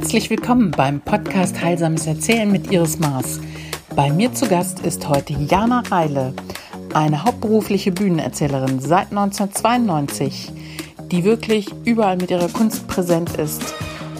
Herzlich 0.00 0.30
willkommen 0.30 0.70
beim 0.70 1.00
Podcast 1.00 1.60
Heilsames 1.60 2.06
Erzählen 2.06 2.52
mit 2.52 2.70
Iris 2.70 3.00
Maas. 3.00 3.40
Bei 3.96 4.12
mir 4.12 4.32
zu 4.32 4.46
Gast 4.46 4.78
ist 4.86 5.08
heute 5.08 5.32
Jana 5.32 5.82
Reile, 5.90 6.34
eine 6.94 7.24
hauptberufliche 7.24 7.90
Bühnenerzählerin 7.90 8.78
seit 8.78 9.10
1992, 9.10 10.52
die 11.10 11.24
wirklich 11.24 11.66
überall 11.84 12.16
mit 12.16 12.30
ihrer 12.30 12.48
Kunst 12.48 12.86
präsent 12.86 13.36
ist 13.38 13.74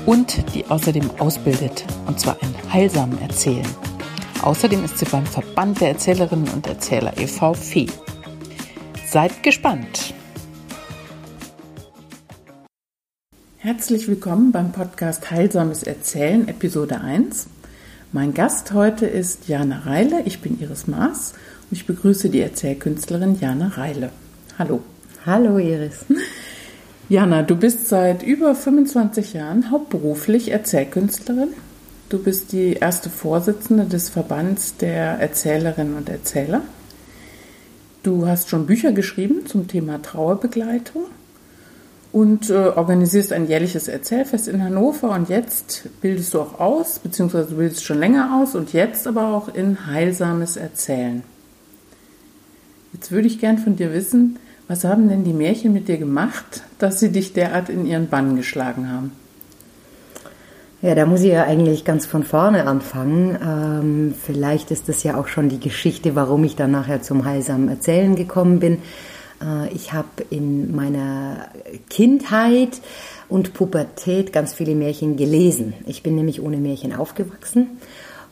und 0.04 0.52
die 0.52 0.66
außerdem 0.66 1.12
ausbildet, 1.20 1.84
und 2.08 2.18
zwar 2.18 2.36
in 2.42 2.72
heilsamen 2.72 3.22
Erzählen. 3.22 3.68
Außerdem 4.42 4.84
ist 4.84 4.98
sie 4.98 5.06
beim 5.06 5.26
Verband 5.26 5.80
der 5.80 5.90
Erzählerinnen 5.90 6.48
und 6.48 6.66
Erzähler 6.66 7.16
e.V. 7.18 7.54
FEE. 7.54 7.86
Seid 9.06 9.44
gespannt! 9.44 10.12
Herzlich 13.68 14.08
willkommen 14.08 14.50
beim 14.50 14.72
Podcast 14.72 15.30
Heilsames 15.30 15.82
Erzählen, 15.82 16.48
Episode 16.48 17.02
1. 17.02 17.48
Mein 18.12 18.32
Gast 18.32 18.72
heute 18.72 19.04
ist 19.04 19.46
Jana 19.46 19.80
Reile. 19.80 20.22
Ich 20.24 20.40
bin 20.40 20.58
Iris 20.58 20.86
Maas 20.86 21.34
und 21.70 21.76
ich 21.76 21.84
begrüße 21.84 22.30
die 22.30 22.40
Erzählkünstlerin 22.40 23.38
Jana 23.38 23.68
Reile. 23.68 24.08
Hallo. 24.58 24.80
Hallo 25.26 25.58
Iris. 25.58 26.06
Jana, 27.10 27.42
du 27.42 27.56
bist 27.56 27.88
seit 27.88 28.22
über 28.22 28.54
25 28.54 29.34
Jahren 29.34 29.70
hauptberuflich 29.70 30.50
Erzählkünstlerin. 30.50 31.50
Du 32.08 32.22
bist 32.22 32.52
die 32.52 32.72
erste 32.72 33.10
Vorsitzende 33.10 33.84
des 33.84 34.08
Verbands 34.08 34.78
der 34.78 35.20
Erzählerinnen 35.20 35.94
und 35.94 36.08
Erzähler. 36.08 36.62
Du 38.02 38.26
hast 38.26 38.48
schon 38.48 38.64
Bücher 38.64 38.92
geschrieben 38.92 39.44
zum 39.44 39.68
Thema 39.68 40.00
Trauerbegleitung 40.00 41.02
und 42.18 42.50
äh, 42.50 42.54
organisierst 42.54 43.32
ein 43.32 43.46
jährliches 43.46 43.86
Erzählfest 43.86 44.48
in 44.48 44.60
Hannover 44.60 45.10
und 45.10 45.28
jetzt 45.28 45.88
bildest 46.00 46.34
du 46.34 46.40
auch 46.40 46.58
aus, 46.58 46.98
beziehungsweise 46.98 47.50
du 47.50 47.56
bildest 47.58 47.84
schon 47.84 48.00
länger 48.00 48.40
aus 48.40 48.56
und 48.56 48.72
jetzt 48.72 49.06
aber 49.06 49.28
auch 49.28 49.54
in 49.54 49.86
heilsames 49.86 50.56
Erzählen. 50.56 51.22
Jetzt 52.92 53.12
würde 53.12 53.28
ich 53.28 53.38
gern 53.38 53.58
von 53.58 53.76
dir 53.76 53.92
wissen, 53.92 54.40
was 54.66 54.82
haben 54.82 55.08
denn 55.08 55.22
die 55.22 55.32
Märchen 55.32 55.72
mit 55.72 55.86
dir 55.86 55.96
gemacht, 55.96 56.64
dass 56.80 56.98
sie 56.98 57.12
dich 57.12 57.34
derart 57.34 57.68
in 57.68 57.86
ihren 57.86 58.08
Bann 58.08 58.34
geschlagen 58.34 58.90
haben? 58.90 59.12
Ja, 60.82 60.96
da 60.96 61.06
muss 61.06 61.20
ich 61.20 61.30
ja 61.30 61.44
eigentlich 61.44 61.84
ganz 61.84 62.04
von 62.04 62.24
vorne 62.24 62.66
anfangen. 62.66 63.38
Ähm, 63.40 64.14
vielleicht 64.20 64.72
ist 64.72 64.88
das 64.88 65.04
ja 65.04 65.16
auch 65.16 65.28
schon 65.28 65.48
die 65.48 65.60
Geschichte, 65.60 66.16
warum 66.16 66.42
ich 66.42 66.56
dann 66.56 66.72
nachher 66.72 67.00
zum 67.00 67.24
heilsamen 67.24 67.68
Erzählen 67.68 68.16
gekommen 68.16 68.58
bin. 68.58 68.78
Äh, 69.42 69.72
ich 69.72 69.92
habe 69.92 70.08
in 70.30 70.74
meiner 70.74 71.48
Kindheit 71.88 72.80
und 73.28 73.54
Pubertät 73.54 74.32
ganz 74.32 74.54
viele 74.54 74.74
Märchen 74.74 75.16
gelesen. 75.16 75.74
Ich 75.86 76.02
bin 76.02 76.14
nämlich 76.14 76.42
ohne 76.42 76.56
Märchen 76.58 76.94
aufgewachsen. 76.94 77.78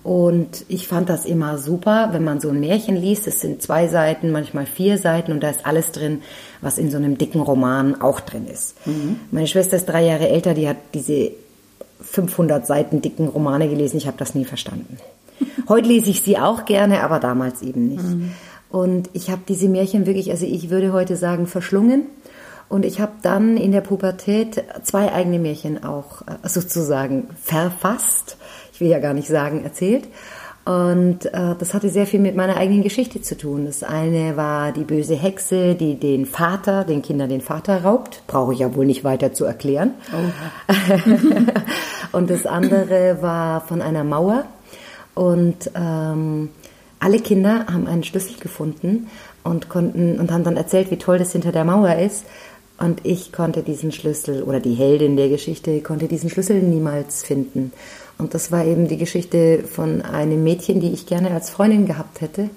Und 0.03 0.65
ich 0.69 0.87
fand 0.87 1.09
das 1.09 1.27
immer 1.27 1.59
super, 1.59 2.11
wenn 2.13 2.23
man 2.23 2.39
so 2.39 2.51
ein 2.51 2.61
Märchen 2.61 2.95
liest. 2.95 3.27
Es 3.27 3.41
sind 3.41 3.61
zwei 3.61 3.89
Seiten, 3.89 4.31
manchmal 4.31 4.65
vier 4.65 4.99
Seiten 4.99 5.33
und 5.33 5.43
da 5.43 5.51
ist 5.51 5.67
alles 5.67 5.91
drin, 5.91 6.23
was 6.61 6.79
in 6.79 6.93
so 6.93 6.97
einem 6.97 7.19
dicken 7.19 7.41
Roman 7.41 8.01
auch 8.01 8.21
drin 8.21 8.47
ist. 8.47 8.77
Mhm. 8.87 9.19
Meine 9.33 9.49
Schwester 9.49 9.77
ist 9.77 9.87
drei 9.87 10.05
Jahre 10.05 10.29
älter, 10.29 10.55
die 10.55 10.69
hat 10.69 10.77
diese 10.95 11.33
500 12.01 12.65
Seiten 12.69 13.03
dicken 13.03 13.27
Romane 13.27 13.69
gelesen. 13.69 13.97
Ich 13.97 14.07
habe 14.07 14.17
das 14.17 14.37
nie 14.37 14.45
verstanden. 14.45 14.99
Heute 15.69 15.89
lese 15.89 16.11
ich 16.11 16.23
sie 16.23 16.39
auch 16.39 16.67
gerne, 16.67 17.03
aber 17.03 17.19
damals 17.19 17.63
eben 17.63 17.89
nicht. 17.89 18.05
Mhm. 18.05 18.31
Und 18.71 19.11
ich 19.13 19.31
habe 19.31 19.43
diese 19.49 19.69
Märchen 19.69 20.07
wirklich, 20.07 20.31
also 20.31 20.47
ich 20.47 20.71
würde 20.71 20.93
heute 20.93 21.17
sagen, 21.17 21.47
verschlungen. 21.47 22.07
Und 22.69 22.85
ich 22.85 23.01
habe 23.01 23.13
dann 23.23 23.57
in 23.57 23.71
der 23.71 23.81
Pubertät 23.81 24.65
zwei 24.83 25.13
eigene 25.13 25.39
Märchen 25.39 25.85
auch 25.85 26.23
äh, 26.23 26.49
sozusagen 26.49 27.29
verfasst. 27.41 28.37
Ich 28.73 28.81
will 28.81 28.89
ja 28.89 28.99
gar 28.99 29.15
nicht 29.15 29.29
sagen 29.29 29.63
erzählt. 29.63 30.09
Und 30.67 31.27
äh, 31.27 31.55
das 31.57 31.75
hatte 31.75 31.91
sehr 31.91 32.09
viel 32.09 32.19
mit 32.19 32.35
meiner 32.35 32.57
eigenen 32.57 32.83
Geschichte 32.83 33.23
zu 33.23 33.39
tun. 33.39 33.67
Das 33.67 33.85
eine 33.85 34.37
war 34.37 34.73
die 34.73 34.83
böse 34.83 35.15
Hexe, 35.15 35.77
die 35.77 35.95
den 35.95 36.27
Vater, 36.27 36.83
den 36.83 37.03
Kindern 37.03 37.29
den 37.29 37.41
Vater 37.41 37.85
raubt. 37.85 38.25
Brauche 38.27 38.53
ich 38.53 38.59
ja 38.59 38.75
wohl 38.75 38.85
nicht 38.85 39.05
weiter 39.05 39.33
zu 39.33 39.45
erklären. 39.45 39.95
Oh. 40.13 40.73
und 42.17 42.31
das 42.31 42.47
andere 42.47 43.19
war 43.23 43.61
von 43.61 43.81
einer 43.81 44.03
Mauer. 44.03 44.45
Und 45.15 45.71
ähm, 45.77 46.49
alle 47.01 47.21
Kinder 47.21 47.67
haben 47.67 47.87
einen 47.87 48.05
Schlüssel 48.05 48.37
gefunden 48.41 49.09
und 49.45 49.69
konnten 49.69 50.19
und 50.19 50.31
haben 50.33 50.45
dann 50.45 50.57
erzählt, 50.57 50.91
wie 50.91 50.97
toll 50.97 51.19
das 51.19 51.33
hinter 51.33 51.53
der 51.53 51.65
Mauer 51.65 51.97
ist. 51.97 52.25
Und 52.79 53.01
ich 53.05 53.33
konnte 53.33 53.63
diesen 53.63 53.91
Schlüssel 53.91 54.43
oder 54.43 54.61
die 54.61 54.75
Heldin 54.75 55.17
der 55.17 55.29
Geschichte 55.29 55.81
konnte 55.81 56.09
diesen 56.09 56.29
Schlüssel 56.29 56.61
niemals 56.61 57.23
finden. 57.23 57.73
Und 58.19 58.35
das 58.35 58.53
war 58.53 58.65
eben 58.65 58.89
die 58.89 58.99
Geschichte 58.99 59.65
von 59.65 60.03
einem 60.03 60.43
Mädchen, 60.43 60.81
die 60.81 60.93
ich 60.93 61.07
gerne 61.07 61.31
als 61.31 61.51
Freundin 61.51 61.87
gehabt 61.87 62.21
hätte. 62.21 62.51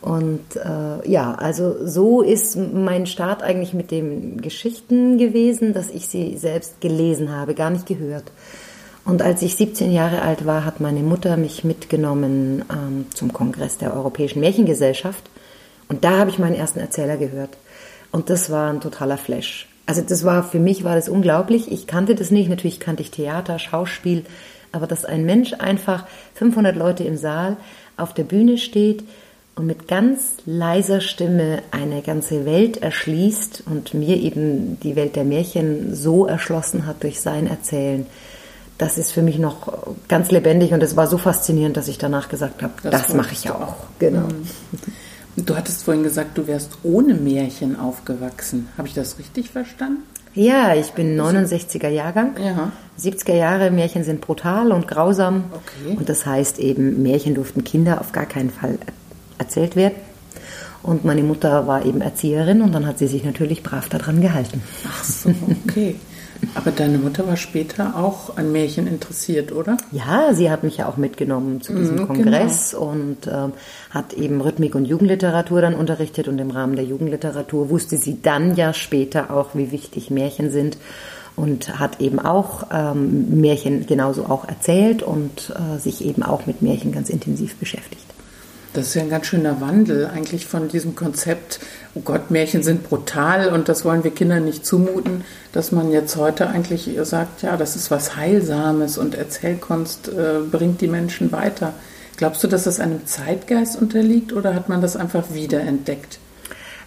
Und 0.00 0.56
äh, 0.56 1.10
ja, 1.10 1.34
also 1.34 1.86
so 1.86 2.22
ist 2.22 2.56
mein 2.56 3.06
Start 3.06 3.42
eigentlich 3.42 3.74
mit 3.74 3.90
den 3.90 4.40
Geschichten 4.40 5.18
gewesen, 5.18 5.74
dass 5.74 5.90
ich 5.90 6.08
sie 6.08 6.36
selbst 6.36 6.80
gelesen 6.80 7.34
habe, 7.34 7.54
gar 7.54 7.70
nicht 7.70 7.86
gehört. 7.86 8.24
Und 9.08 9.22
als 9.22 9.40
ich 9.40 9.56
17 9.56 9.90
Jahre 9.90 10.20
alt 10.20 10.44
war, 10.44 10.66
hat 10.66 10.80
meine 10.80 11.00
Mutter 11.00 11.38
mich 11.38 11.64
mitgenommen 11.64 12.62
ähm, 12.70 13.06
zum 13.14 13.32
Kongress 13.32 13.78
der 13.78 13.94
Europäischen 13.94 14.40
Märchengesellschaft. 14.40 15.30
Und 15.88 16.04
da 16.04 16.18
habe 16.18 16.28
ich 16.28 16.38
meinen 16.38 16.54
ersten 16.54 16.78
Erzähler 16.78 17.16
gehört. 17.16 17.56
Und 18.12 18.28
das 18.28 18.50
war 18.50 18.70
ein 18.70 18.82
totaler 18.82 19.16
Flash. 19.16 19.66
Also 19.86 20.02
das 20.02 20.24
war, 20.24 20.44
für 20.44 20.58
mich 20.58 20.84
war 20.84 20.94
das 20.94 21.08
unglaublich. 21.08 21.72
Ich 21.72 21.86
kannte 21.86 22.14
das 22.16 22.30
nicht. 22.30 22.50
Natürlich 22.50 22.80
kannte 22.80 23.00
ich 23.00 23.10
Theater, 23.10 23.58
Schauspiel. 23.58 24.26
Aber 24.72 24.86
dass 24.86 25.06
ein 25.06 25.24
Mensch 25.24 25.54
einfach 25.54 26.04
500 26.34 26.76
Leute 26.76 27.04
im 27.04 27.16
Saal 27.16 27.56
auf 27.96 28.12
der 28.12 28.24
Bühne 28.24 28.58
steht 28.58 29.04
und 29.54 29.64
mit 29.64 29.88
ganz 29.88 30.34
leiser 30.44 31.00
Stimme 31.00 31.62
eine 31.70 32.02
ganze 32.02 32.44
Welt 32.44 32.82
erschließt 32.82 33.62
und 33.64 33.94
mir 33.94 34.18
eben 34.18 34.78
die 34.80 34.96
Welt 34.96 35.16
der 35.16 35.24
Märchen 35.24 35.94
so 35.94 36.26
erschlossen 36.26 36.86
hat 36.86 37.02
durch 37.02 37.20
sein 37.22 37.46
Erzählen, 37.46 38.04
das 38.78 38.96
ist 38.96 39.10
für 39.12 39.22
mich 39.22 39.38
noch 39.38 39.72
ganz 40.06 40.30
lebendig 40.30 40.72
und 40.72 40.82
es 40.82 40.96
war 40.96 41.08
so 41.08 41.18
faszinierend, 41.18 41.76
dass 41.76 41.88
ich 41.88 41.98
danach 41.98 42.28
gesagt 42.28 42.62
habe, 42.62 42.72
das, 42.82 43.08
das 43.08 43.14
mache 43.14 43.32
ich 43.32 43.50
auch. 43.50 43.60
auch. 43.60 43.76
Genau. 43.98 44.20
Mhm. 44.28 45.44
Du 45.44 45.56
hattest 45.56 45.84
vorhin 45.84 46.02
gesagt, 46.02 46.36
du 46.38 46.46
wärst 46.46 46.78
ohne 46.82 47.14
Märchen 47.14 47.78
aufgewachsen. 47.78 48.68
Habe 48.76 48.88
ich 48.88 48.94
das 48.94 49.18
richtig 49.18 49.50
verstanden? 49.50 50.02
Ja, 50.34 50.74
ich 50.74 50.92
bin 50.92 51.20
69er 51.20 51.88
Jahrgang. 51.88 52.36
Ja. 52.42 52.72
70er 53.00 53.34
Jahre 53.34 53.70
Märchen 53.70 54.04
sind 54.04 54.20
brutal 54.20 54.72
und 54.72 54.88
grausam. 54.88 55.44
Okay. 55.52 55.96
Und 55.96 56.08
das 56.08 56.26
heißt 56.26 56.58
eben, 56.58 57.02
Märchen 57.02 57.34
durften 57.34 57.64
Kinder 57.64 58.00
auf 58.00 58.12
gar 58.12 58.26
keinen 58.26 58.50
Fall 58.50 58.78
erzählt 59.38 59.76
werden. 59.76 59.94
Und 60.82 61.04
meine 61.04 61.22
Mutter 61.22 61.66
war 61.66 61.84
eben 61.84 62.00
Erzieherin 62.00 62.62
und 62.62 62.72
dann 62.72 62.86
hat 62.86 62.98
sie 62.98 63.08
sich 63.08 63.24
natürlich 63.24 63.62
brav 63.62 63.88
daran 63.88 64.20
gehalten. 64.20 64.62
Ach 64.88 65.04
so, 65.04 65.32
okay. 65.66 65.96
Aber 66.54 66.70
deine 66.70 66.98
Mutter 66.98 67.26
war 67.26 67.36
später 67.36 67.96
auch 67.96 68.36
an 68.36 68.52
Märchen 68.52 68.86
interessiert, 68.86 69.52
oder? 69.52 69.76
Ja, 69.90 70.32
sie 70.34 70.50
hat 70.50 70.62
mich 70.62 70.78
ja 70.78 70.88
auch 70.88 70.96
mitgenommen 70.96 71.60
zu 71.60 71.74
diesem 71.74 71.96
mhm, 71.96 72.06
Kongress 72.06 72.70
genau. 72.72 72.90
und 72.90 73.26
äh, 73.26 73.48
hat 73.90 74.12
eben 74.14 74.40
Rhythmik 74.40 74.74
und 74.74 74.84
Jugendliteratur 74.84 75.60
dann 75.60 75.74
unterrichtet 75.74 76.28
und 76.28 76.38
im 76.38 76.50
Rahmen 76.50 76.76
der 76.76 76.84
Jugendliteratur 76.84 77.70
wusste 77.70 77.96
sie 77.96 78.22
dann 78.22 78.54
ja 78.54 78.72
später 78.72 79.30
auch, 79.30 79.50
wie 79.54 79.72
wichtig 79.72 80.10
Märchen 80.10 80.50
sind 80.50 80.78
und 81.34 81.78
hat 81.78 82.00
eben 82.00 82.18
auch 82.18 82.66
ähm, 82.72 83.40
Märchen 83.40 83.86
genauso 83.86 84.26
auch 84.26 84.46
erzählt 84.46 85.02
und 85.02 85.52
äh, 85.54 85.78
sich 85.78 86.04
eben 86.04 86.22
auch 86.22 86.46
mit 86.46 86.62
Märchen 86.62 86.92
ganz 86.92 87.10
intensiv 87.10 87.56
beschäftigt. 87.56 88.04
Das 88.74 88.88
ist 88.88 88.94
ja 88.94 89.02
ein 89.02 89.10
ganz 89.10 89.26
schöner 89.26 89.60
Wandel 89.60 90.06
eigentlich 90.06 90.46
von 90.46 90.68
diesem 90.68 90.94
Konzept, 90.94 91.60
oh 91.94 92.00
Gott, 92.00 92.30
Märchen 92.30 92.62
sind 92.62 92.88
brutal 92.88 93.48
und 93.52 93.68
das 93.68 93.84
wollen 93.84 94.04
wir 94.04 94.10
Kindern 94.10 94.44
nicht 94.44 94.64
zumuten, 94.64 95.24
dass 95.52 95.72
man 95.72 95.90
jetzt 95.90 96.16
heute 96.16 96.48
eigentlich 96.48 96.90
sagt, 97.02 97.42
ja, 97.42 97.56
das 97.56 97.76
ist 97.76 97.90
was 97.90 98.16
Heilsames 98.16 98.98
und 98.98 99.14
Erzählkunst 99.14 100.08
äh, 100.08 100.40
bringt 100.50 100.80
die 100.80 100.88
Menschen 100.88 101.32
weiter. 101.32 101.74
Glaubst 102.16 102.42
du, 102.42 102.48
dass 102.48 102.64
das 102.64 102.80
einem 102.80 103.06
Zeitgeist 103.06 103.80
unterliegt 103.80 104.32
oder 104.32 104.54
hat 104.54 104.68
man 104.68 104.80
das 104.80 104.96
einfach 104.96 105.32
wiederentdeckt? 105.32 106.18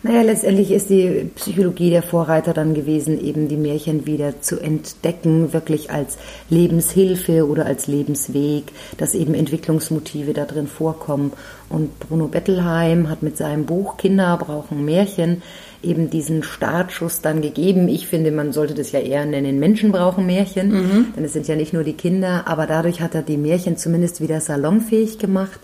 Naja, 0.03 0.23
letztendlich 0.23 0.71
ist 0.71 0.89
die 0.89 1.29
Psychologie 1.35 1.91
der 1.91 2.01
Vorreiter 2.01 2.53
dann 2.53 2.73
gewesen, 2.73 3.23
eben 3.23 3.47
die 3.47 3.55
Märchen 3.55 4.07
wieder 4.07 4.41
zu 4.41 4.59
entdecken, 4.59 5.53
wirklich 5.53 5.91
als 5.91 6.17
Lebenshilfe 6.49 7.47
oder 7.47 7.67
als 7.67 7.85
Lebensweg, 7.85 8.71
dass 8.97 9.13
eben 9.13 9.35
Entwicklungsmotive 9.35 10.33
da 10.33 10.45
drin 10.45 10.65
vorkommen. 10.65 11.33
Und 11.69 11.99
Bruno 11.99 12.27
Bettelheim 12.27 13.09
hat 13.09 13.21
mit 13.21 13.37
seinem 13.37 13.65
Buch 13.65 13.97
Kinder 13.97 14.37
brauchen 14.37 14.83
Märchen 14.85 15.43
eben 15.83 16.09
diesen 16.09 16.41
Startschuss 16.41 17.21
dann 17.21 17.41
gegeben. 17.41 17.87
Ich 17.87 18.07
finde, 18.07 18.31
man 18.31 18.53
sollte 18.53 18.73
das 18.73 18.91
ja 18.91 18.99
eher 18.99 19.25
nennen, 19.25 19.59
Menschen 19.59 19.91
brauchen 19.91 20.25
Märchen, 20.25 20.71
mhm. 20.71 21.07
denn 21.15 21.25
es 21.25 21.33
sind 21.33 21.47
ja 21.47 21.55
nicht 21.55 21.73
nur 21.73 21.83
die 21.83 21.93
Kinder, 21.93 22.47
aber 22.47 22.65
dadurch 22.65 23.01
hat 23.01 23.13
er 23.13 23.21
die 23.21 23.37
Märchen 23.37 23.77
zumindest 23.77 24.19
wieder 24.19 24.41
salonfähig 24.41 25.19
gemacht 25.19 25.59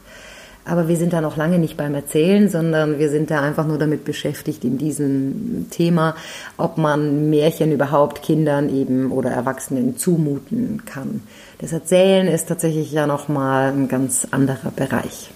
Aber 0.68 0.90
wir 0.90 0.98
sind 0.98 1.14
da 1.14 1.22
noch 1.22 1.38
lange 1.38 1.60
nicht 1.60 1.78
beim 1.78 1.96
Erzählen, 1.96 2.50
sondern 2.50 3.00
wir 3.00 3.10
sind 3.10 3.31
da 3.31 3.42
einfach 3.42 3.66
nur 3.66 3.78
damit 3.78 4.04
beschäftigt 4.04 4.66
in 4.66 4.78
diesem 4.78 5.68
Thema, 5.72 6.16
ob 6.58 6.78
man 6.78 7.30
Märchen 7.30 7.72
überhaupt 7.72 8.22
Kindern 8.22 8.69
eben 8.69 9.14
oder 9.14 9.31
Erwachsenen 9.31 9.96
zumuten 9.96 10.84
kann. 10.86 11.22
Das 11.60 11.72
Erzählen 11.72 12.28
ist 12.28 12.50
tatsächlich 12.50 12.92
ja 12.92 13.08
nochmal 13.08 13.72
ein 13.72 13.88
ganz 13.88 14.28
anderer 14.31 14.72
Bereich. 14.72 15.30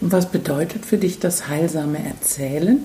Und 0.00 0.10
was 0.10 0.26
bedeutet 0.26 0.86
für 0.86 0.96
dich 0.96 1.20
das 1.20 1.48
heilsame 1.48 1.98
Erzählen? 2.06 2.82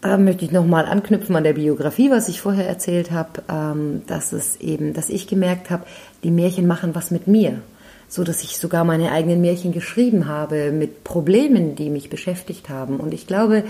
Da 0.00 0.18
möchte 0.18 0.44
ich 0.44 0.50
nochmal 0.50 0.86
anknüpfen 0.86 1.36
an 1.36 1.44
der 1.44 1.52
Biografie, 1.52 2.10
was 2.10 2.28
ich 2.28 2.40
vorher 2.40 2.66
erzählt 2.66 3.12
habe, 3.12 3.44
ähm, 3.48 4.02
dass 4.08 4.32
es 4.32 4.56
eben, 4.56 4.94
dass 4.94 5.08
ich 5.08 5.28
gemerkt 5.28 5.70
habe, 5.70 5.84
die 6.24 6.32
Märchen 6.32 6.66
machen 6.66 6.96
was 6.96 7.12
mit 7.12 7.28
mir 7.28 7.62
so 8.12 8.24
dass 8.24 8.42
ich 8.42 8.58
sogar 8.58 8.84
meine 8.84 9.10
eigenen 9.10 9.40
Märchen 9.40 9.72
geschrieben 9.72 10.28
habe 10.28 10.70
mit 10.70 11.02
Problemen, 11.02 11.76
die 11.76 11.88
mich 11.88 12.10
beschäftigt 12.10 12.68
haben. 12.68 13.00
Und 13.00 13.14
ich 13.14 13.26
glaube, 13.26 13.64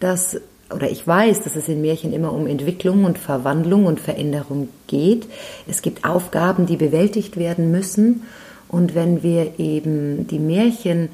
dass 0.00 0.40
oder 0.74 0.90
ich 0.90 1.06
weiß, 1.06 1.42
dass 1.42 1.56
es 1.56 1.68
in 1.68 1.82
Märchen 1.82 2.14
immer 2.14 2.32
um 2.32 2.46
Entwicklung 2.46 3.04
und 3.04 3.18
Verwandlung 3.18 3.84
und 3.84 4.00
Veränderung 4.00 4.70
geht. 4.86 5.26
Es 5.68 5.82
gibt 5.82 6.06
Aufgaben, 6.06 6.64
die 6.64 6.78
bewältigt 6.78 7.36
werden 7.36 7.70
müssen. 7.70 8.22
Und 8.66 8.94
wenn 8.94 9.22
wir 9.22 9.58
eben 9.58 10.26
die 10.26 10.38
Märchen 10.38 11.10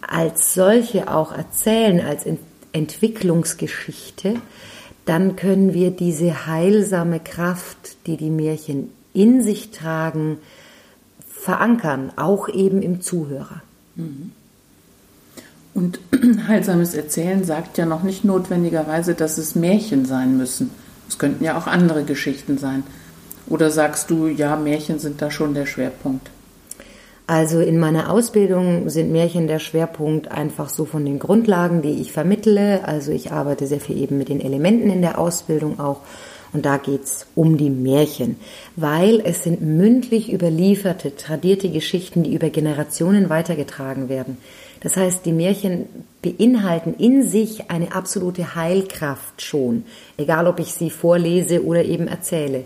als 0.00 0.54
solche 0.54 1.12
auch 1.12 1.30
erzählen, 1.30 2.00
als 2.00 2.24
Entwicklungsgeschichte, 2.72 4.36
dann 5.04 5.36
können 5.36 5.74
wir 5.74 5.90
diese 5.90 6.46
heilsame 6.46 7.20
Kraft, 7.20 7.98
die 8.06 8.16
die 8.16 8.30
Märchen 8.30 8.88
in 9.12 9.42
sich 9.42 9.72
tragen, 9.72 10.38
verankern, 11.44 12.10
auch 12.16 12.48
eben 12.48 12.80
im 12.80 13.02
Zuhörer. 13.02 13.60
Mhm. 13.96 14.32
Und 15.74 16.00
heilsames 16.48 16.94
Erzählen 16.94 17.44
sagt 17.44 17.76
ja 17.76 17.84
noch 17.84 18.02
nicht 18.02 18.24
notwendigerweise, 18.24 19.14
dass 19.14 19.36
es 19.36 19.54
Märchen 19.54 20.06
sein 20.06 20.38
müssen. 20.38 20.70
Es 21.06 21.18
könnten 21.18 21.44
ja 21.44 21.58
auch 21.58 21.66
andere 21.66 22.04
Geschichten 22.04 22.56
sein. 22.56 22.82
Oder 23.46 23.70
sagst 23.70 24.08
du, 24.08 24.26
ja, 24.26 24.56
Märchen 24.56 24.98
sind 24.98 25.20
da 25.20 25.30
schon 25.30 25.52
der 25.52 25.66
Schwerpunkt? 25.66 26.30
Also 27.26 27.60
in 27.60 27.78
meiner 27.78 28.10
Ausbildung 28.10 28.88
sind 28.88 29.12
Märchen 29.12 29.46
der 29.46 29.58
Schwerpunkt 29.58 30.30
einfach 30.30 30.70
so 30.70 30.86
von 30.86 31.04
den 31.04 31.18
Grundlagen, 31.18 31.82
die 31.82 32.00
ich 32.00 32.12
vermittle. 32.12 32.86
Also 32.86 33.12
ich 33.12 33.32
arbeite 33.32 33.66
sehr 33.66 33.80
viel 33.80 33.98
eben 33.98 34.16
mit 34.16 34.30
den 34.30 34.40
Elementen 34.40 34.88
in 34.88 35.02
der 35.02 35.18
Ausbildung 35.18 35.78
auch 35.78 36.00
und 36.54 36.64
da 36.64 36.78
geht's 36.78 37.26
um 37.34 37.58
die 37.58 37.68
Märchen, 37.68 38.36
weil 38.76 39.20
es 39.20 39.42
sind 39.42 39.60
mündlich 39.60 40.32
überlieferte, 40.32 41.16
tradierte 41.16 41.68
Geschichten, 41.68 42.22
die 42.22 42.34
über 42.34 42.48
Generationen 42.48 43.28
weitergetragen 43.28 44.08
werden. 44.08 44.38
Das 44.80 44.96
heißt, 44.96 45.26
die 45.26 45.32
Märchen 45.32 45.86
beinhalten 46.22 46.94
in 46.96 47.22
sich 47.28 47.70
eine 47.70 47.92
absolute 47.92 48.54
Heilkraft 48.54 49.42
schon, 49.42 49.84
egal 50.16 50.46
ob 50.46 50.60
ich 50.60 50.72
sie 50.72 50.90
vorlese 50.90 51.64
oder 51.64 51.84
eben 51.84 52.06
erzähle. 52.06 52.64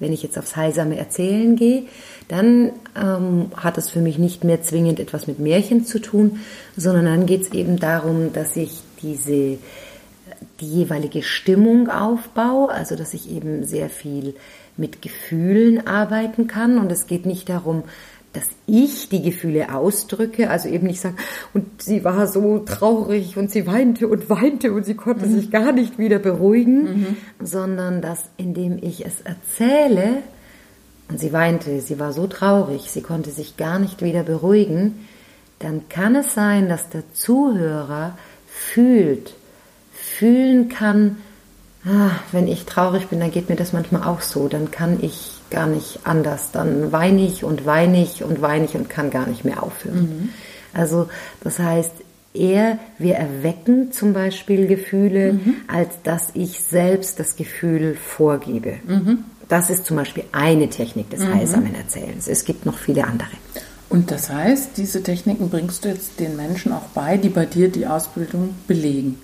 Wenn 0.00 0.12
ich 0.12 0.22
jetzt 0.22 0.38
aufs 0.38 0.56
heilsame 0.56 0.96
Erzählen 0.96 1.56
gehe, 1.56 1.84
dann 2.28 2.72
ähm, 2.96 3.52
hat 3.56 3.76
es 3.78 3.90
für 3.90 4.00
mich 4.00 4.18
nicht 4.18 4.42
mehr 4.42 4.62
zwingend 4.62 4.98
etwas 4.98 5.26
mit 5.26 5.38
Märchen 5.38 5.84
zu 5.84 6.00
tun, 6.00 6.40
sondern 6.76 7.04
dann 7.04 7.26
geht 7.26 7.42
es 7.42 7.52
eben 7.52 7.78
darum, 7.78 8.32
dass 8.32 8.56
ich 8.56 8.80
diese 9.02 9.58
die 10.60 10.66
jeweilige 10.66 11.22
Stimmung 11.22 11.88
aufbaue, 11.88 12.70
also 12.70 12.96
dass 12.96 13.14
ich 13.14 13.30
eben 13.30 13.64
sehr 13.64 13.88
viel 13.88 14.34
mit 14.76 15.02
Gefühlen 15.02 15.86
arbeiten 15.86 16.46
kann 16.46 16.78
und 16.78 16.90
es 16.92 17.06
geht 17.06 17.26
nicht 17.26 17.48
darum, 17.48 17.84
dass 18.32 18.48
ich 18.66 19.08
die 19.08 19.22
Gefühle 19.22 19.74
ausdrücke, 19.74 20.50
also 20.50 20.68
eben 20.68 20.86
nicht 20.86 21.00
sagen, 21.00 21.16
und 21.52 21.82
sie 21.82 22.04
war 22.04 22.28
so 22.28 22.60
traurig 22.60 23.36
und 23.36 23.50
sie 23.50 23.66
weinte 23.66 24.06
und 24.06 24.30
weinte 24.30 24.72
und 24.72 24.84
sie 24.84 24.94
konnte 24.94 25.26
mhm. 25.26 25.34
sich 25.34 25.50
gar 25.50 25.72
nicht 25.72 25.98
wieder 25.98 26.20
beruhigen, 26.20 26.82
mhm. 26.82 27.16
sondern 27.40 28.00
dass 28.00 28.20
indem 28.36 28.78
ich 28.80 29.04
es 29.04 29.20
erzähle 29.22 30.22
und 31.08 31.18
sie 31.18 31.32
weinte, 31.32 31.80
sie 31.80 31.98
war 31.98 32.12
so 32.12 32.28
traurig, 32.28 32.90
sie 32.90 33.02
konnte 33.02 33.30
sich 33.30 33.56
gar 33.56 33.80
nicht 33.80 34.00
wieder 34.00 34.22
beruhigen, 34.22 35.06
dann 35.58 35.88
kann 35.88 36.14
es 36.14 36.32
sein, 36.32 36.68
dass 36.68 36.88
der 36.88 37.02
Zuhörer 37.12 38.16
fühlt, 38.46 39.34
fühlen 40.20 40.68
kann, 40.68 41.16
ah, 41.86 42.10
wenn 42.30 42.46
ich 42.46 42.66
traurig 42.66 43.08
bin, 43.08 43.20
dann 43.20 43.30
geht 43.30 43.48
mir 43.48 43.56
das 43.56 43.72
manchmal 43.72 44.02
auch 44.02 44.20
so, 44.20 44.48
dann 44.48 44.70
kann 44.70 44.98
ich 45.00 45.40
gar 45.50 45.66
nicht 45.66 46.00
anders, 46.04 46.50
dann 46.52 46.92
weine 46.92 47.24
ich 47.24 47.42
und 47.42 47.64
weine 47.64 48.02
ich 48.02 48.22
und 48.22 48.42
weine 48.42 48.66
ich 48.66 48.74
und 48.74 48.90
kann 48.90 49.08
gar 49.08 49.26
nicht 49.26 49.46
mehr 49.46 49.62
aufhören. 49.62 50.00
Mhm. 50.02 50.28
Also 50.74 51.08
das 51.42 51.58
heißt, 51.58 51.92
eher 52.34 52.78
wir 52.98 53.14
erwecken 53.14 53.92
zum 53.92 54.12
Beispiel 54.12 54.66
Gefühle, 54.66 55.32
mhm. 55.32 55.54
als 55.68 55.94
dass 56.04 56.28
ich 56.34 56.60
selbst 56.60 57.18
das 57.18 57.34
Gefühl 57.36 57.96
vorgebe. 57.96 58.74
Mhm. 58.86 59.24
Das 59.48 59.70
ist 59.70 59.86
zum 59.86 59.96
Beispiel 59.96 60.24
eine 60.32 60.68
Technik 60.68 61.08
des 61.08 61.20
mhm. 61.20 61.34
heilsamen 61.34 61.74
Erzählens. 61.74 62.28
Es 62.28 62.44
gibt 62.44 62.66
noch 62.66 62.76
viele 62.76 63.04
andere. 63.04 63.30
Und 63.88 64.10
das 64.10 64.28
heißt, 64.28 64.76
diese 64.76 65.02
Techniken 65.02 65.48
bringst 65.48 65.84
du 65.84 65.88
jetzt 65.88 66.20
den 66.20 66.36
Menschen 66.36 66.72
auch 66.72 66.88
bei, 66.94 67.16
die 67.16 67.30
bei 67.30 67.46
dir 67.46 67.70
die 67.70 67.86
Ausbildung 67.86 68.54
belegen. 68.68 69.16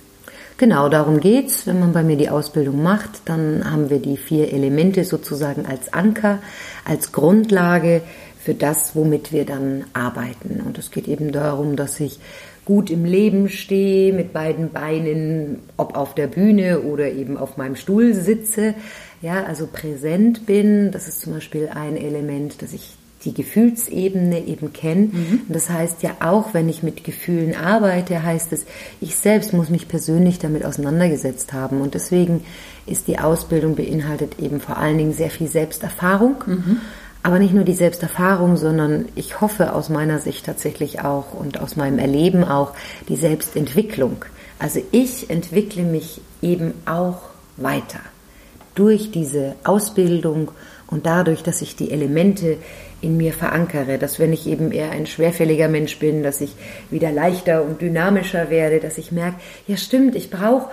Genau, 0.57 0.89
darum 0.89 1.19
geht's. 1.19 1.67
Wenn 1.67 1.79
man 1.79 1.93
bei 1.93 2.01
mir 2.01 2.17
die 2.17 2.29
Ausbildung 2.29 2.81
macht, 2.81 3.21
dann 3.25 3.69
haben 3.69 3.91
wir 3.91 3.99
die 3.99 4.17
vier 4.17 4.51
Elemente 4.51 5.03
sozusagen 5.03 5.67
als 5.67 5.93
Anker, 5.93 6.39
als 6.83 7.11
Grundlage 7.11 8.01
für 8.39 8.55
das, 8.55 8.95
womit 8.95 9.31
wir 9.31 9.45
dann 9.45 9.83
arbeiten. 9.93 10.63
Und 10.65 10.79
es 10.79 10.89
geht 10.89 11.07
eben 11.07 11.31
darum, 11.31 11.75
dass 11.75 11.99
ich 11.99 12.19
gut 12.65 12.89
im 12.89 13.05
Leben 13.05 13.49
stehe, 13.49 14.13
mit 14.13 14.33
beiden 14.33 14.71
Beinen, 14.71 15.59
ob 15.77 15.95
auf 15.95 16.15
der 16.15 16.25
Bühne 16.25 16.81
oder 16.81 17.11
eben 17.11 17.37
auf 17.37 17.57
meinem 17.57 17.75
Stuhl 17.75 18.15
sitze. 18.15 18.73
Ja, 19.21 19.43
also 19.43 19.67
präsent 19.71 20.47
bin. 20.47 20.91
Das 20.91 21.07
ist 21.07 21.21
zum 21.21 21.33
Beispiel 21.33 21.69
ein 21.71 21.95
Element, 21.97 22.63
dass 22.63 22.73
ich 22.73 22.97
die 23.27 23.33
Gefühlsebene 23.33 24.45
eben 24.45 24.71
kennen. 24.71 25.11
Mhm. 25.47 25.53
Das 25.53 25.69
heißt 25.69 26.01
ja 26.01 26.11
auch, 26.21 26.53
wenn 26.53 26.69
ich 26.69 26.81
mit 26.81 27.03
Gefühlen 27.03 27.55
arbeite, 27.55 28.23
heißt 28.23 28.53
es, 28.53 28.65
ich 29.01 29.17
selbst 29.17 29.51
muss 29.51 29.69
mich 29.69 29.89
persönlich 29.89 30.39
damit 30.39 30.63
auseinandergesetzt 30.63 31.51
haben. 31.51 31.81
Und 31.81 31.93
deswegen 31.93 32.45
ist 32.85 33.09
die 33.09 33.19
Ausbildung 33.19 33.75
beinhaltet 33.75 34.39
eben 34.39 34.61
vor 34.61 34.77
allen 34.77 34.97
Dingen 34.97 35.13
sehr 35.13 35.29
viel 35.29 35.47
Selbsterfahrung. 35.47 36.35
Mhm. 36.45 36.77
Aber 37.21 37.39
nicht 37.39 37.53
nur 37.53 37.65
die 37.65 37.73
Selbsterfahrung, 37.73 38.55
sondern 38.55 39.05
ich 39.15 39.41
hoffe 39.41 39.73
aus 39.73 39.89
meiner 39.89 40.19
Sicht 40.19 40.45
tatsächlich 40.45 41.01
auch 41.01 41.33
und 41.33 41.59
aus 41.59 41.75
meinem 41.75 41.99
Erleben 41.99 42.45
auch 42.45 42.71
die 43.09 43.17
Selbstentwicklung. 43.17 44.23
Also 44.59 44.81
ich 44.91 45.29
entwickle 45.29 45.83
mich 45.83 46.21
eben 46.41 46.73
auch 46.85 47.23
weiter 47.57 47.99
durch 48.75 49.11
diese 49.11 49.55
Ausbildung 49.65 50.51
und 50.87 51.05
dadurch, 51.05 51.43
dass 51.43 51.61
ich 51.61 51.75
die 51.75 51.91
Elemente 51.91 52.57
in 53.01 53.17
mir 53.17 53.33
verankere, 53.33 53.97
dass 53.97 54.19
wenn 54.19 54.33
ich 54.33 54.47
eben 54.47 54.71
eher 54.71 54.91
ein 54.91 55.05
schwerfälliger 55.05 55.67
Mensch 55.67 55.99
bin, 55.99 56.23
dass 56.23 56.41
ich 56.41 56.55
wieder 56.89 57.11
leichter 57.11 57.63
und 57.63 57.81
dynamischer 57.81 58.49
werde, 58.49 58.79
dass 58.79 58.97
ich 58.97 59.11
merke, 59.11 59.37
ja 59.67 59.77
stimmt, 59.77 60.15
ich 60.15 60.29
brauche 60.29 60.69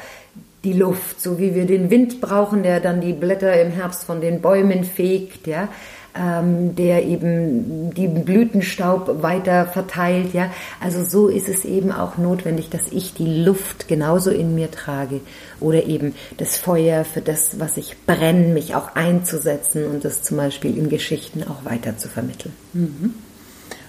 die 0.65 0.73
Luft, 0.73 1.21
so 1.21 1.39
wie 1.39 1.55
wir 1.55 1.67
den 1.67 1.91
Wind 1.91 2.21
brauchen, 2.21 2.63
der 2.63 2.81
dann 2.81 3.01
die 3.01 3.13
Blätter 3.13 3.61
im 3.61 3.71
Herbst 3.71 4.05
von 4.05 4.21
den 4.21 4.41
Bäumen 4.41 4.85
fegt, 4.85 5.47
ja, 5.47 5.69
ähm, 6.17 6.77
der 6.77 7.05
eben 7.05 7.93
die 7.95 8.09
Blütenstaub 8.09 9.23
weiter 9.23 9.67
verteilt, 9.67 10.33
ja. 10.33 10.51
Also 10.81 11.05
so 11.05 11.29
ist 11.29 11.49
es 11.49 11.65
eben 11.65 11.91
auch 11.93 12.19
notwendig, 12.19 12.71
dass 12.71 12.89
ich 12.91 13.15
die 13.15 13.43
Luft 13.45 13.89
genauso 13.89 14.31
in 14.31 14.55
mir 14.55 14.71
trage 14.71 15.21
oder 15.61 15.85
eben 15.87 16.15
das 16.37 16.57
Feuer 16.57 17.05
für 17.05 17.21
das, 17.21 17.59
was 17.59 17.77
ich 17.77 17.97
brenne, 18.07 18.55
mich 18.55 18.75
auch 18.75 18.95
einzusetzen 18.95 19.87
und 19.87 20.05
das 20.05 20.23
zum 20.23 20.37
Beispiel 20.37 20.77
in 20.77 20.89
Geschichten 20.89 21.43
auch 21.43 21.65
weiter 21.65 21.97
zu 21.97 22.09
vermitteln. 22.09 22.55
Mhm. 22.73 23.15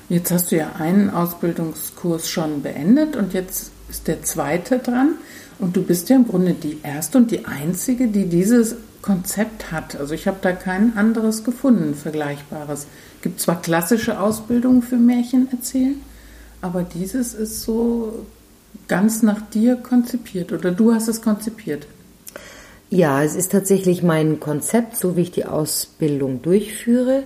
Jetzt 0.09 0.31
hast 0.31 0.51
du 0.51 0.57
ja 0.57 0.73
einen 0.77 1.09
Ausbildungskurs 1.09 2.29
schon 2.29 2.61
beendet 2.61 3.15
und 3.15 3.33
jetzt 3.33 3.71
ist 3.89 4.07
der 4.07 4.21
zweite 4.23 4.79
dran. 4.79 5.15
Und 5.57 5.75
du 5.77 5.83
bist 5.83 6.09
ja 6.09 6.17
im 6.17 6.27
Grunde 6.27 6.53
die 6.53 6.79
erste 6.83 7.17
und 7.17 7.31
die 7.31 7.45
einzige, 7.45 8.07
die 8.07 8.25
dieses 8.25 8.75
Konzept 9.05 9.71
hat. 9.71 9.95
Also 9.95 10.15
ich 10.15 10.27
habe 10.27 10.37
da 10.41 10.51
kein 10.51 10.97
anderes 10.97 11.43
gefunden, 11.43 11.93
vergleichbares. 11.93 12.87
Es 13.17 13.21
gibt 13.21 13.39
zwar 13.39 13.61
klassische 13.61 14.19
Ausbildungen 14.19 14.81
für 14.81 14.97
Märchen 14.97 15.47
erzählen, 15.51 16.01
aber 16.61 16.83
dieses 16.83 17.35
ist 17.35 17.61
so 17.61 18.25
ganz 18.87 19.21
nach 19.21 19.41
dir 19.41 19.75
konzipiert 19.75 20.51
oder 20.51 20.71
du 20.71 20.93
hast 20.93 21.07
es 21.07 21.21
konzipiert. 21.21 21.87
Ja, 22.89 23.23
es 23.23 23.35
ist 23.35 23.51
tatsächlich 23.51 24.03
mein 24.03 24.39
Konzept, 24.39 24.95
so 24.97 25.15
wie 25.15 25.21
ich 25.21 25.31
die 25.31 25.45
Ausbildung 25.45 26.41
durchführe. 26.41 27.23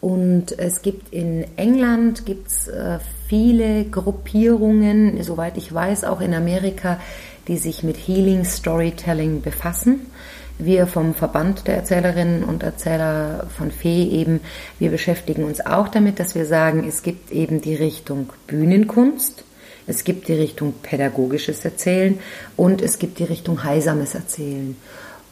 Und 0.00 0.58
es 0.58 0.82
gibt 0.82 1.12
in 1.12 1.44
England 1.56 2.24
gibt's, 2.24 2.68
äh, 2.68 2.98
viele 3.26 3.84
Gruppierungen, 3.84 5.22
soweit 5.22 5.56
ich 5.56 5.72
weiß, 5.72 6.04
auch 6.04 6.20
in 6.20 6.34
Amerika, 6.34 7.00
die 7.48 7.58
sich 7.58 7.82
mit 7.82 7.96
Healing 7.96 8.44
Storytelling 8.44 9.40
befassen 9.42 10.06
wir 10.58 10.86
vom 10.86 11.14
Verband 11.14 11.68
der 11.68 11.76
Erzählerinnen 11.76 12.42
und 12.42 12.62
Erzähler 12.62 13.46
von 13.56 13.70
Fee 13.70 14.08
eben, 14.08 14.40
wir 14.78 14.90
beschäftigen 14.90 15.44
uns 15.44 15.64
auch 15.64 15.88
damit, 15.88 16.18
dass 16.18 16.34
wir 16.34 16.46
sagen, 16.46 16.86
es 16.86 17.02
gibt 17.02 17.30
eben 17.30 17.60
die 17.60 17.76
Richtung 17.76 18.30
Bühnenkunst, 18.48 19.44
es 19.86 20.04
gibt 20.04 20.28
die 20.28 20.34
Richtung 20.34 20.74
pädagogisches 20.82 21.64
Erzählen 21.64 22.18
und 22.56 22.82
es 22.82 22.98
gibt 22.98 23.20
die 23.20 23.24
Richtung 23.24 23.62
heilsames 23.64 24.14
Erzählen. 24.14 24.76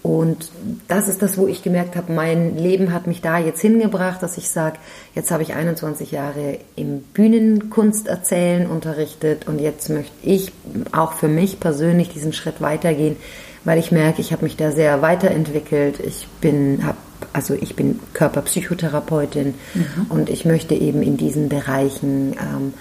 Und 0.07 0.53
das 0.87 1.09
ist 1.09 1.21
das, 1.21 1.37
wo 1.37 1.49
ich 1.49 1.65
gemerkt 1.65 1.97
habe, 1.97 2.13
mein 2.13 2.57
Leben 2.57 2.93
hat 2.93 3.09
mich 3.09 3.23
da 3.23 3.41
jetzt 3.41 3.61
hingebracht, 3.61 4.23
dass 4.23 4.39
ich 4.39 4.49
sage, 4.49 4.77
jetzt 5.17 5.33
habe 5.33 5.43
ich 5.43 5.55
21 5.55 6.13
Jahre 6.13 6.59
im 6.77 7.01
Bühnenkunst 7.01 8.07
erzählen 8.07 8.69
unterrichtet 8.69 9.49
und 9.49 9.59
jetzt 9.59 9.91
möchte 9.91 10.15
ich 10.23 10.53
auch 10.93 11.15
für 11.15 11.27
mich 11.27 11.59
persönlich 11.59 12.11
diesen 12.11 12.33
Schritt 12.33 12.61
weitergehen, 12.61 13.17
weil 13.65 13.81
ich 13.81 13.91
merke, 13.91 14.21
ich 14.21 14.31
habe 14.31 14.45
mich 14.45 14.57
da 14.57 14.71
sehr 14.71 15.03
weiterentwickelt. 15.03 15.99
Ich 15.99 16.29
bin, 16.41 16.87
hab, 16.87 16.99
also 17.33 17.55
ich 17.55 17.75
bin 17.75 17.99
Körperpsychotherapeutin 18.13 19.55
mhm. 19.75 20.07
und 20.09 20.31
ich 20.31 20.45
möchte 20.45 20.77
eben 20.77 21.03
in 21.03 21.17
diesen 21.17 21.49
Bereichen 21.49 22.35
ähm, 22.35 22.75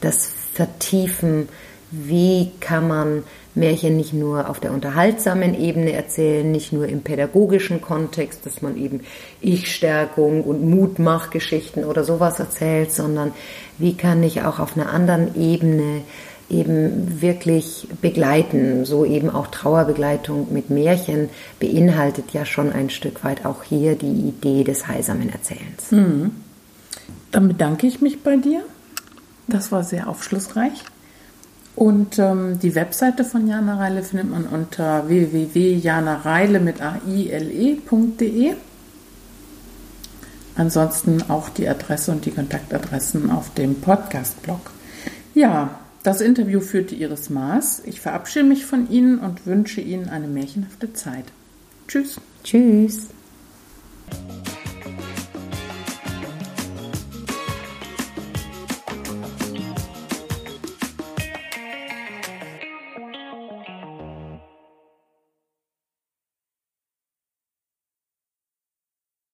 das 0.00 0.30
vertiefen, 0.54 1.48
wie 1.90 2.50
kann 2.60 2.88
man 2.88 3.22
Märchen 3.54 3.96
nicht 3.96 4.12
nur 4.12 4.48
auf 4.48 4.60
der 4.60 4.72
unterhaltsamen 4.72 5.58
Ebene 5.58 5.92
erzählen, 5.92 6.50
nicht 6.50 6.72
nur 6.72 6.86
im 6.86 7.02
pädagogischen 7.02 7.80
Kontext, 7.80 8.46
dass 8.46 8.62
man 8.62 8.76
eben 8.76 9.00
Ich-Stärkung 9.40 10.44
und 10.44 10.64
Mutmachgeschichten 10.64 11.84
oder 11.84 12.04
sowas 12.04 12.38
erzählt, 12.38 12.92
sondern 12.92 13.32
wie 13.78 13.96
kann 13.96 14.22
ich 14.22 14.42
auch 14.42 14.58
auf 14.58 14.76
einer 14.76 14.92
anderen 14.92 15.34
Ebene 15.40 16.02
eben 16.50 17.20
wirklich 17.20 17.88
begleiten. 18.00 18.84
So 18.84 19.04
eben 19.04 19.30
auch 19.30 19.48
Trauerbegleitung 19.48 20.52
mit 20.52 20.70
Märchen 20.70 21.28
beinhaltet 21.60 22.32
ja 22.32 22.44
schon 22.44 22.72
ein 22.72 22.90
Stück 22.90 23.22
weit 23.24 23.44
auch 23.44 23.62
hier 23.62 23.96
die 23.96 24.06
Idee 24.06 24.64
des 24.64 24.86
heilsamen 24.86 25.30
Erzählens. 25.30 25.90
Mhm. 25.90 26.30
Dann 27.30 27.48
bedanke 27.48 27.86
ich 27.86 28.00
mich 28.00 28.22
bei 28.22 28.36
dir. 28.36 28.62
Das 29.46 29.72
war 29.72 29.84
sehr 29.84 30.08
aufschlussreich. 30.08 30.84
Und 31.78 32.18
ähm, 32.18 32.58
die 32.58 32.74
Webseite 32.74 33.22
von 33.24 33.46
Jana 33.46 33.76
Reile 33.76 34.02
findet 34.02 34.28
man 34.28 34.46
unter 34.46 35.06
www.janareile 35.06 36.58
mit 36.58 36.82
aile.de. 36.82 38.54
Ansonsten 40.56 41.22
auch 41.30 41.48
die 41.50 41.68
Adresse 41.68 42.10
und 42.10 42.26
die 42.26 42.32
Kontaktadressen 42.32 43.30
auf 43.30 43.54
dem 43.54 43.76
Podcast-Blog. 43.76 44.72
Ja, 45.34 45.78
das 46.02 46.20
Interview 46.20 46.58
führte 46.58 46.96
Iris 46.96 47.30
Maas. 47.30 47.80
Ich 47.84 48.00
verabschiede 48.00 48.46
mich 48.46 48.66
von 48.66 48.90
Ihnen 48.90 49.20
und 49.20 49.46
wünsche 49.46 49.80
Ihnen 49.80 50.08
eine 50.08 50.26
märchenhafte 50.26 50.92
Zeit. 50.94 51.26
Tschüss. 51.86 52.20
Tschüss. 52.42 53.06